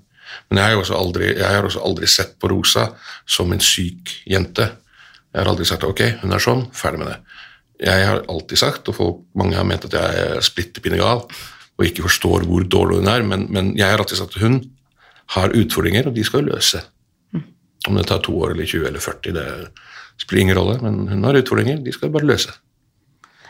[0.51, 2.89] Men jeg har aldri, jeg har også aldri sett på Rosa
[3.27, 4.69] som en syk jente.
[5.33, 7.19] Jeg har aldri sagt ok, hun er sånn, ferdig med det.
[7.83, 11.87] Jeg har alltid sagt, og folk, mange har ment at jeg er splitter pinnegal og
[11.89, 14.59] ikke forstår hvor dårlig hun er, men, men jeg har alltid sagt at hun
[15.35, 16.83] har utfordringer, og de skal jo løse.
[17.89, 19.47] Om det tar to år eller 20 eller 40, det
[20.23, 22.53] spiller ingen rolle, men hun har utfordringer, de skal bare løse.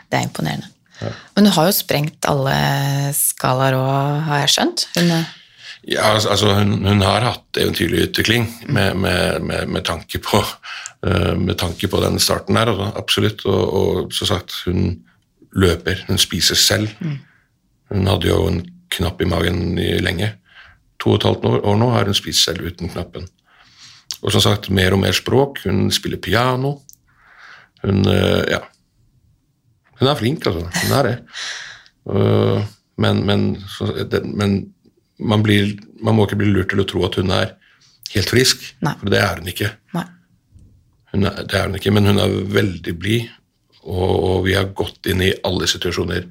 [0.09, 0.71] Det er imponerende.
[1.35, 2.55] Men hun har jo sprengt alle
[3.17, 4.85] skalaer òg, har jeg skjønt.
[4.95, 5.29] Hun, er-
[5.83, 10.39] Ja, altså, altså hun, hun har hatt eventyrlig utvikling med, med, med, med, tanke på,
[11.03, 13.43] eh, med tanke på den starten der, altså, absolutt.
[13.45, 15.01] Og, og så sagt, hun
[15.51, 16.93] løper, hun spiser selv.
[17.91, 20.31] Hun hadde jo en knapp i magen i lenge.
[21.03, 23.27] To og et halvt år, nå har hun spist selv uten knappen.
[24.23, 25.65] Og som sagt, mer og mer språk.
[25.65, 26.77] Hun spiller piano.
[27.83, 28.61] Hun, eh, ja.
[29.99, 30.63] Hun er flink, altså.
[30.63, 31.17] Hun er det.
[32.07, 32.63] Uh,
[33.03, 34.73] men, men, så, det, men
[35.19, 37.55] man, blir, man, må ikke bli lurt til å tro at hun er
[38.13, 38.95] helt frisk, Nei.
[38.99, 39.71] for det er hun ikke.
[41.13, 43.31] Hun er, det er hun ikke, men hun er veldig blid,
[43.83, 46.29] og, og, vi har gått inn i alle situasjoner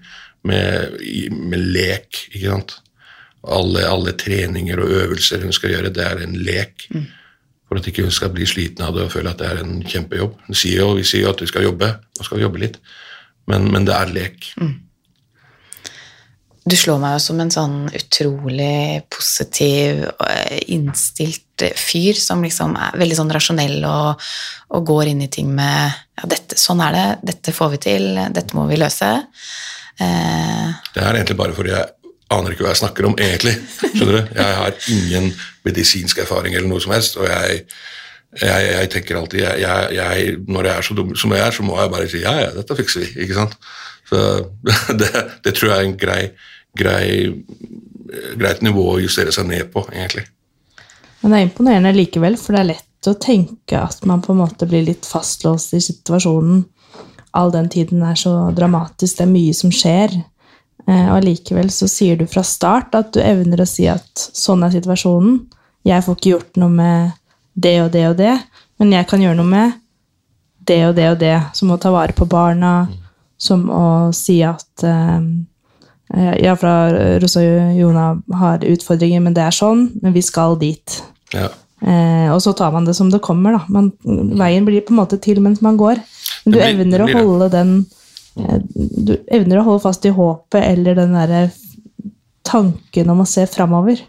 [0.49, 1.03] med,
[1.37, 2.79] med lek, ikke sant.
[3.43, 6.87] Alle, alle, treninger og øvelser hun skal gjøre, det er en lek.
[6.95, 7.05] Mm.
[7.69, 9.83] For at ikke hun skal bli sliten av det og føle at det er en
[9.85, 10.39] kjempejobb.
[10.47, 12.79] Hun sier jo, vi sier jo at vi skal jobbe, nå skal vi jobbe litt,
[13.51, 14.49] men, men det er lek.
[14.63, 14.75] Mm.
[16.63, 23.01] Du slår meg jo som en sånn utrolig positiv, eh, innstilt fyr som liksom er
[23.01, 24.23] veldig sånn rasjonell og,
[24.71, 28.07] og går inn i ting med ja, dette, sånn er det, dette får vi til,
[28.35, 29.11] dette må vi løse.
[29.99, 30.69] Eh.
[30.95, 31.91] Det er egentlig bare fordi jeg
[32.33, 33.57] aner ikke hva jeg snakker om, egentlig.
[33.83, 34.37] skjønner du?
[34.39, 35.33] Jeg har ingen
[35.67, 37.65] medisinsk erfaring eller noe som helst, og jeg,
[38.39, 41.77] jeg, jeg tenker alltid jeg, Når jeg er så dum som jeg er, så må
[41.81, 43.13] jeg bare si ja, ja, dette fikser vi.
[43.27, 43.59] ikke sant?
[44.09, 44.23] Så
[45.01, 45.13] det,
[45.45, 46.23] det tror jeg er en grei,
[46.79, 47.31] grei,
[48.39, 50.27] greit nivå å justere seg ned på, egentlig.
[51.23, 54.43] Men det er imponerende likevel, for det er lett å tenke at man på en
[54.43, 56.65] måte blir litt fastlåst i situasjonen
[57.33, 60.15] all den tiden er så dramatisk, det er mye som skjer.
[60.87, 64.65] Eh, og allikevel så sier du fra start at du evner å si at sånn
[64.67, 65.39] er situasjonen.
[65.89, 67.15] Jeg får ikke gjort noe med
[67.55, 68.35] det og det og det,
[68.81, 69.79] men jeg kan gjøre noe med
[70.69, 71.39] det og det og det.
[71.57, 72.75] Som å ta vare på barna,
[73.41, 75.19] som å si at uh,
[76.13, 76.75] Ja, fra
[77.23, 80.99] Rosa og Jona har utfordringer, men det er sånn, men vi skal dit.
[81.33, 81.47] Ja.
[81.81, 83.63] Eh, og så tar man det som det kommer, da.
[83.73, 83.89] Man,
[84.37, 86.03] veien blir på en måte til mens man går.
[86.45, 87.73] Men du blir, evner å holde den
[88.39, 91.43] Eh, du evner å holde fast i håpet eller den derre
[92.47, 94.01] tanken om å se framover.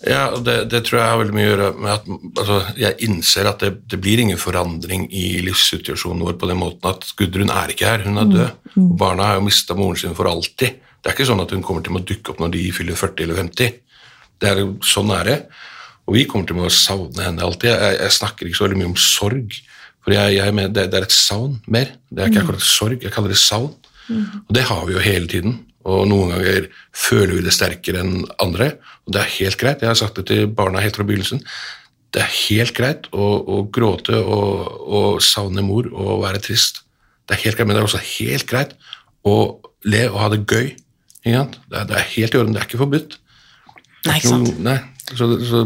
[0.00, 2.06] Ja, og det, det, tror jeg har veldig mye å gjøre med at
[2.40, 6.88] altså, jeg innser at det, det, blir ingen forandring i livssituasjonen vår på den måten
[6.88, 8.54] at Gudrun er ikke her, hun er død.
[8.70, 8.78] Mm.
[8.78, 8.94] Mm.
[9.02, 10.80] Barna har jo mista moren sin for alltid.
[11.00, 13.26] Det er ikke sånn at hun kommer til å dukke opp når de fyller 40
[13.26, 13.76] eller 50.
[14.40, 15.38] Det er, sånn er det.
[16.08, 17.70] Og vi kommer til å savne henne alltid.
[17.72, 19.56] Jeg, jeg snakker ikke så veldig mye om sorg.
[20.04, 21.92] For jeg, jeg mener, det, det, er et savn mer.
[22.08, 22.46] Det er ikke mm.
[22.48, 23.72] akkurat sorg, jeg kaller det savn.
[24.10, 24.22] Mm.
[24.42, 25.58] Og det har vi jo hele tiden.
[25.88, 28.74] Og noen ganger føler vi det sterkere enn andre.
[29.06, 29.84] Og det er helt greit.
[29.84, 31.40] Jeg har sagt det til barna helt fra begynnelsen.
[32.10, 36.82] Det er helt greit å, å gråte og, og, savne mor og være trist.
[37.24, 38.74] Det er helt greit, Men det er også helt greit
[39.22, 39.36] å
[39.86, 40.72] le og ha det gøy.
[41.24, 42.54] Det er, det er helt i orden.
[42.54, 43.18] Det er ikke forbudt.
[44.06, 44.60] Nei, ikke sant.
[44.64, 44.78] Nei,
[45.12, 45.62] så, så,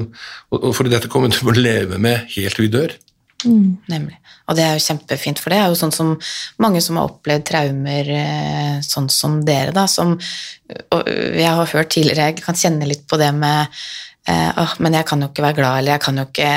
[0.50, 2.94] og, og fordi dette kommer du til å leve med helt til vi dør.
[3.44, 3.76] Mm.
[3.92, 4.16] Nemlig.
[4.48, 6.14] Og det er jo kjempefint, for det er jo sånn som
[6.62, 11.92] mange som har opplevd traumer eh, sånn som dere, da, som Og jeg har hørt
[11.92, 13.68] tidligere, jeg kan kjenne litt på det med
[14.28, 16.50] eh, oh, men jeg kan jo ikke være glad, eller jeg kan jo ikke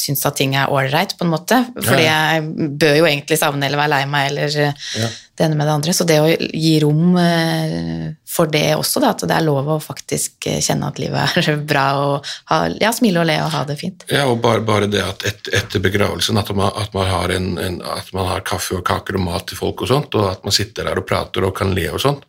[0.00, 1.60] synes at ting er ålreit, på en måte.
[1.76, 4.60] Fordi jeg bør jo egentlig savne eller være lei meg, eller
[5.02, 5.94] ja det ene med det andre.
[5.94, 9.78] Så det å gi rom eh, for det også, da, at det er lov å
[9.82, 13.64] faktisk eh, kjenne at livet er bra, og ha, ja, smile og le og ha
[13.68, 14.06] det fint.
[14.12, 17.52] Ja, og bare, bare det at et, etter begravelsen at man, at, man har en,
[17.62, 20.46] en, at man har kaffe og kaker og mat til folk og sånt, og at
[20.46, 22.26] man sitter der og prater og kan le og sånt,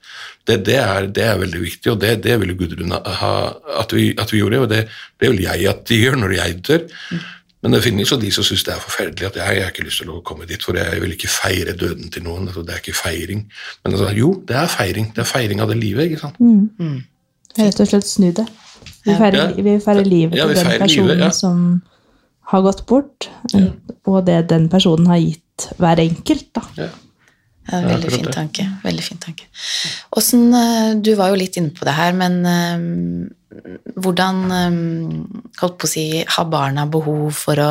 [0.47, 3.33] det, det, er, det er, veldig viktig, og det, det ville Gudrun ha
[3.81, 4.85] at vi, at vi gjorde, og det,
[5.21, 6.87] det vil jeg at de gjør når jeg dør.
[7.11, 7.27] Mm.
[7.59, 9.83] Men det finnes jo de som syns det er forferdelig at jeg, jeg har ikke
[9.83, 12.47] lyst til å komme dit, for jeg vil ikke feire døden til noen.
[12.47, 13.43] Altså, det er ikke feiring.
[13.83, 15.09] Men altså, jo, det er feiring.
[15.15, 16.39] Det er feiring av det livet, ikke sant.
[16.39, 16.69] Mm.
[16.79, 17.01] Mm.
[17.59, 18.47] Rett og slett snu det.
[19.03, 19.65] Vi feirer, ja.
[19.65, 21.35] vi feirer livet ja, til den personen livet, ja.
[21.35, 21.67] som
[22.49, 23.29] har gått bort,
[24.07, 26.49] og det den personen har gitt hver enkelt.
[26.55, 26.65] da.
[26.79, 26.89] Ja.
[27.69, 28.63] Ja, veldig fin tanke.
[28.81, 29.45] Veldig fin tanke.
[30.09, 32.85] Hvordan, eh, du var jo litt inne på det her, men eh,
[33.95, 37.69] hvordan um, holdt på å si, Har barna behov for å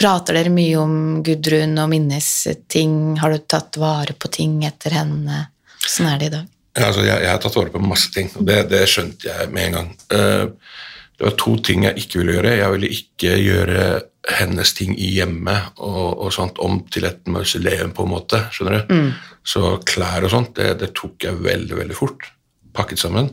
[0.00, 2.28] Prater dere mye om Gudrun og minnes
[2.72, 3.18] ting?
[3.20, 5.42] Har du tatt vare på ting etter henne?
[5.84, 6.46] Sånn er det i dag?
[6.78, 9.50] Ja, altså, jeg, jeg, har tatt vare på masse ting, og det, det skjønte jeg
[9.52, 9.90] med en gang.
[10.14, 10.78] Uh,
[11.18, 12.54] det var to ting jeg ikke ville gjøre.
[12.56, 13.82] Jeg ville ikke gjøre
[14.38, 18.40] hennes ting i hjemmet og, og sånt om til et mausoleum, på en måte.
[18.56, 18.94] skjønner du?
[18.94, 19.10] Mm.
[19.52, 22.24] Så klær og sånt, det, det tok jeg veldig, veldig fort.
[22.72, 23.28] Pakket sammen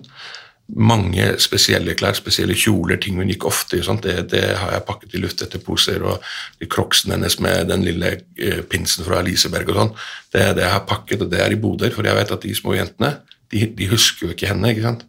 [0.68, 3.84] mange spesielle klær, spesielle kjoler, ting hun gikk ofte i.
[4.04, 6.26] Det, det, har jeg pakket i luftetterposer, og
[6.60, 9.94] de crocsene hennes med den lille eh, pinsen fra Liseberg og sånn.
[10.34, 12.56] Det, det jeg har pakket, og det er i boder, for jeg vet at de
[12.58, 13.14] små jentene
[13.54, 14.74] de, de husker jo ikke henne.
[14.74, 15.06] ikke sant?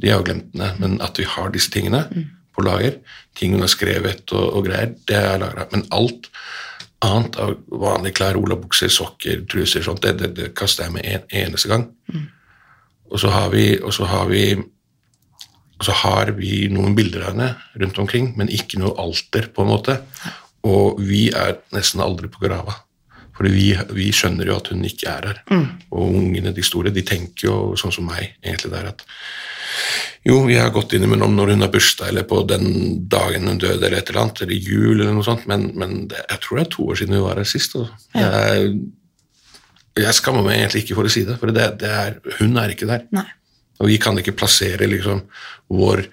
[0.00, 2.26] De har jo glemt henne, men at vi har disse tingene mm.
[2.56, 2.98] på lager,
[3.38, 5.68] ting hun har skrevet og, og greier, det er lagra.
[5.70, 6.26] Men alt
[7.06, 11.30] annet av vanlige klær, olabukser, sokker, truser, sånt, det, det, det kaster jeg med en
[11.44, 11.86] eneste gang.
[12.10, 12.26] Mm.
[13.10, 14.44] Og så har vi, og så har vi
[15.80, 19.64] og så har vi noen bilder av henne rundt omkring, men ikke noe alter, på
[19.64, 19.96] en måte.
[20.68, 22.74] Og vi er nesten aldri på grava.
[23.38, 25.40] Fordi vi, vi skjønner jo at hun ikke er her.
[25.96, 29.06] Og ungene, de store, de tenker jo sånn som meg, egentlig der at
[30.26, 32.66] jo, vi har gått innimellom når hun har bursdag, eller på den
[33.08, 36.20] dagen hun døde, eller et eller annet, eller jul, eller noe sånt, men, men det,
[36.28, 37.78] jeg tror det er to år siden hun var her sist.
[37.80, 37.96] Altså.
[38.20, 38.74] Jeg,
[40.04, 42.74] jeg skammer meg egentlig ikke for å si det, for det, det er, hun er
[42.74, 43.08] ikke der.
[43.16, 43.30] Nei.
[43.80, 45.22] Og vi kan ikke plassere liksom
[45.72, 46.04] vår,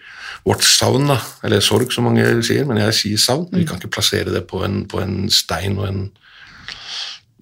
[0.47, 3.47] vårt savn, da, eller sorg, som mange sier, men jeg sier savn.
[3.51, 6.03] Vi kan ikke plassere det på en, på en stein og en,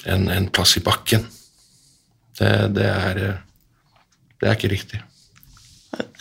[0.10, 1.28] en, en plass i bakken.
[2.40, 3.22] Det, det, er,
[4.42, 5.04] det er ikke riktig.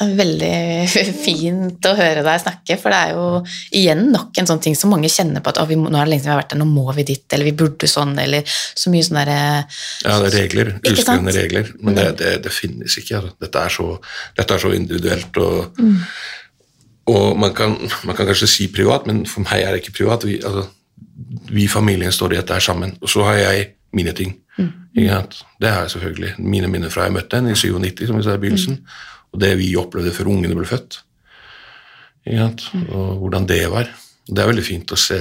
[0.04, 0.54] Veldig
[1.24, 3.26] fint å høre deg snakke, for det er jo
[3.78, 6.12] igjen nok en sånn ting som mange kjenner på at vi må, nå er det
[6.12, 8.54] lenge siden vi har vært der, nå må vi dit, eller vi burde sånn, eller
[8.54, 12.98] så mye sånne der, Ja, det er regler, uskrevne regler, men det, det, det finnes
[13.00, 13.20] ikke.
[13.20, 13.34] Altså.
[13.46, 13.88] Dette, er så,
[14.38, 15.82] dette er så individuelt, og,
[17.14, 20.26] og man, kan, man kan kanskje si privat, men for meg er det ikke privat.
[20.28, 20.68] Vi, altså,
[21.54, 24.34] vi familien står i dette her sammen, og så har jeg mine ting.
[24.94, 25.42] Sant?
[25.60, 26.34] Det har jeg selvfølgelig.
[26.38, 28.78] Mine minner fra jeg møtte henne i 97, som vi sa i begynnelsen,
[29.34, 31.00] og det vi opplevde før ungene ble født.
[32.24, 32.78] Ikke?
[32.94, 33.90] Og hvordan det var.
[34.24, 35.18] Det er veldig fint å se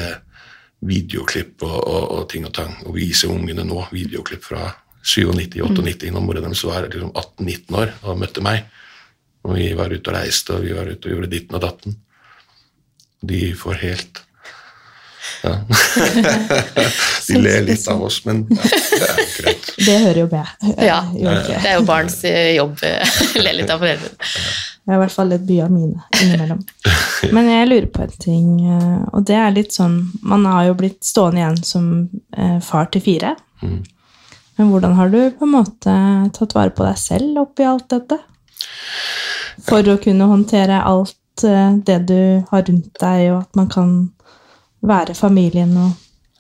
[0.84, 4.68] videoklipp og, og, og ting og tang, og vise ungene nå videoklipp fra
[5.04, 8.70] 97-98, når mora deres var liksom 18-19 år og møtte meg.
[9.44, 11.98] Og vi var ute og reiste, og vi var ute og gjorde ditten og datten.
[13.24, 14.22] De får helt
[15.44, 15.56] ja.
[17.28, 19.70] De ler litt av oss, men ja, det er greit.
[19.86, 20.52] Det hører jo med.
[20.84, 22.78] Ja, det er jo barns jobb jobb.
[23.44, 24.34] Le litt av foreldrene.
[24.84, 26.62] Det er i hvert fall litt mye av mine innimellom.
[27.32, 29.96] Men jeg lurer på en ting, eh, og det er litt sånn
[30.28, 31.86] Man har jo blitt stående igjen som
[32.36, 33.36] eh, far til fire.
[33.64, 35.94] Men hvordan har du på en måte
[36.36, 38.20] tatt vare på deg selv oppi alt dette?
[39.64, 42.20] For å kunne håndtere alt eh, det du
[42.52, 43.96] har rundt deg, og at man kan
[44.84, 45.92] være familien og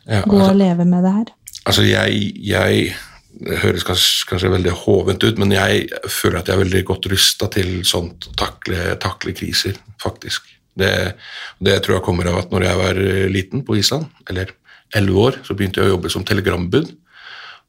[0.03, 1.29] Ja, gå altså, og leve med det her.
[1.65, 2.95] Altså, jeg, jeg
[3.33, 7.07] Det høres kanskje, kanskje veldig hovent ut, men jeg føler at jeg er veldig godt
[7.09, 10.45] rusta til sånt, å takle, takle kriser, faktisk.
[10.77, 11.15] Det,
[11.57, 12.99] det tror jeg kommer av at når jeg var
[13.33, 14.53] liten på Island, eller
[14.93, 16.93] elleve år, så begynte jeg å jobbe som telegrambud.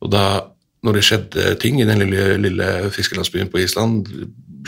[0.05, 0.25] Og da,
[0.85, 4.13] når det skjedde ting i den lille, lille fiskelandsbyen på Island,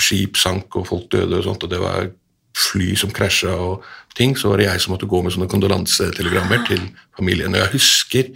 [0.00, 2.08] skip sank og folk døde og sånt, og det var
[2.56, 3.84] fly som krasja og
[4.16, 6.86] ting, så var det jeg som måtte gå med sånne kondolansetelegrammer til
[7.18, 7.52] familien.
[7.52, 8.30] Og jeg husker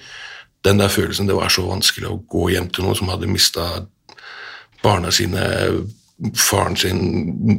[0.67, 3.69] den der følelsen, det var så vanskelig å gå hjem til noen som hadde mista
[4.85, 5.41] barna sine,
[6.37, 7.01] faren sin,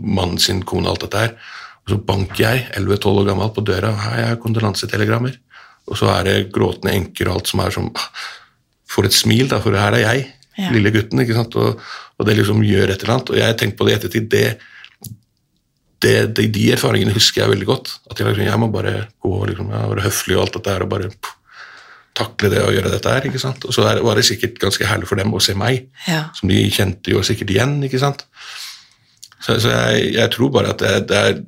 [0.05, 1.33] mannen sin, kone, alt dette her.
[1.81, 5.39] Og så banker jeg, 11-12 år gammel, på døra, og her er kondolansetelegrammer.
[5.89, 7.89] Og så er det gråtende enker og alt som er som
[8.91, 10.67] får et smil, da, for her er jeg, Ja.
[10.75, 11.55] lille gutten, ikke sant?
[11.55, 11.79] Og,
[12.19, 13.29] og det liksom gjør et eller annet.
[13.31, 14.57] Og jeg har tenkt på det i ettertid, det,
[16.01, 17.91] det, det, de erfaringene husker jeg veldig godt.
[18.09, 20.85] At jeg, liksom, jeg må bare gå og liksom, være høflig og alt dette her,
[20.85, 21.37] og bare pff,
[22.17, 23.27] takle det og gjøre dette her.
[23.29, 23.63] ikke sant?
[23.69, 26.25] Og så er, var det sikkert ganske herlig for dem å se meg, Ja.
[26.37, 27.77] som de kjente jo sikkert igjen.
[27.87, 28.25] ikke sant?
[29.41, 31.39] Så, så jeg, jeg tror bare at det, det er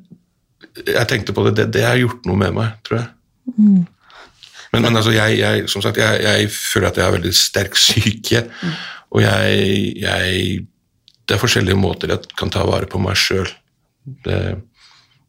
[0.96, 3.10] Jeg tenkte på det, det, det har gjort noe med meg, tror jeg.
[3.58, 7.76] Men, men altså, jeg, jeg, som sagt, jeg, jeg føler at jeg har veldig sterk
[7.86, 8.40] syke,
[9.14, 10.64] og jeg, jeg
[11.28, 13.46] Det er forskjellige måter jeg kan ta vare på meg sjøl.
[14.04, 14.40] Det,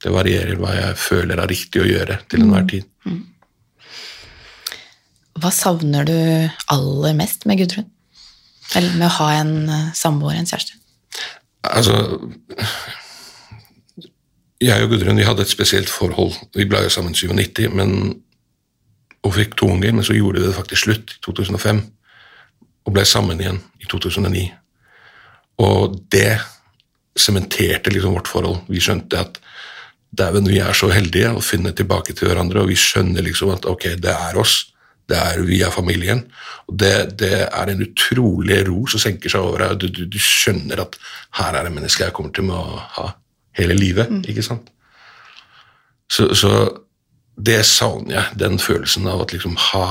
[0.04, 2.90] det varierer hva jeg føler er riktig å gjøre til enhver tid.
[5.40, 6.18] Hva savner du
[6.72, 7.88] aller mest med Gudrun?
[8.76, 10.80] Eller med å ha en eh, samboer, en kjæreste?
[11.66, 11.96] Altså
[14.62, 16.34] Jeg og Gudrun vi hadde et spesielt forhold.
[16.56, 18.16] Vi ble jo sammen i 97, men,
[19.26, 21.84] og fikk to unger, men så gjorde vi det faktisk slutt i 2005.
[22.86, 24.46] Og ble sammen igjen i 2009.
[25.66, 26.40] Og det
[27.16, 28.64] sementerte liksom vårt forhold.
[28.72, 29.40] Vi skjønte at
[30.16, 33.68] dæven, vi er så heldige å finne tilbake til hverandre, og vi skjønner liksom at
[33.70, 34.62] ok, det er oss.
[35.06, 36.24] Det er vi er familien.
[36.66, 39.84] Og det, det er en utrolig ro som senker seg over deg.
[39.84, 40.98] Du, du, du skjønner at
[41.40, 43.12] her er det mennesket jeg kommer til med å ha
[43.60, 44.10] hele livet.
[44.26, 44.72] ikke sant?
[46.12, 46.52] Så, så
[47.36, 49.88] det savner jeg, den følelsen av at liksom ha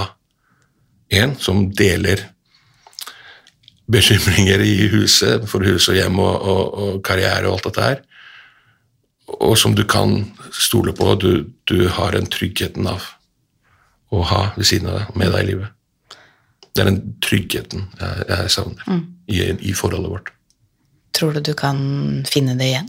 [1.15, 2.25] en som deler
[3.91, 8.03] bekymringer i huset, for hus og hjem og, og, og karriere og alt dette her,
[9.35, 10.21] og som du kan
[10.53, 13.07] stole på, du, du har den tryggheten av
[14.15, 15.73] å ha ved siden av deg, med deg i livet.
[16.75, 20.33] Det er den tryggheten jeg, jeg savner i, i forholdet vårt.
[21.15, 21.79] Tror du du kan
[22.27, 22.89] finne det igjen?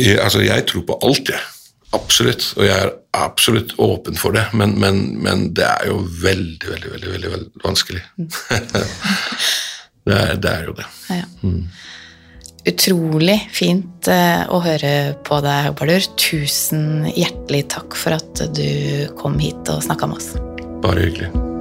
[0.00, 1.42] Jeg, altså, jeg tror på alt, jeg.
[1.92, 2.46] Absolutt.
[2.56, 6.92] Og jeg er absolutt åpen for det, men, men, men det er jo veldig, veldig,
[6.94, 8.02] veldig, veldig, veldig vanskelig.
[10.08, 10.88] det, er, det er jo det.
[11.12, 11.26] Ja.
[12.72, 14.94] Utrolig fint eh, å høre
[15.26, 16.10] på deg, Baldur.
[16.16, 18.68] Tusen hjertelig takk for at du
[19.20, 20.34] kom hit og snakka med oss.
[20.82, 21.51] Bare hyggelig.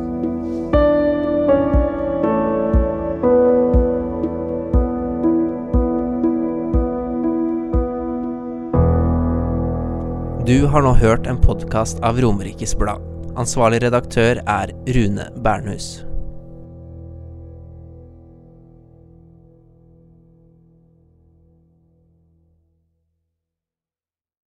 [10.51, 12.99] Du har nå hørt en podkast av Romerikes Blad.
[13.39, 16.01] Ansvarlig redaktør er Rune Bernhus.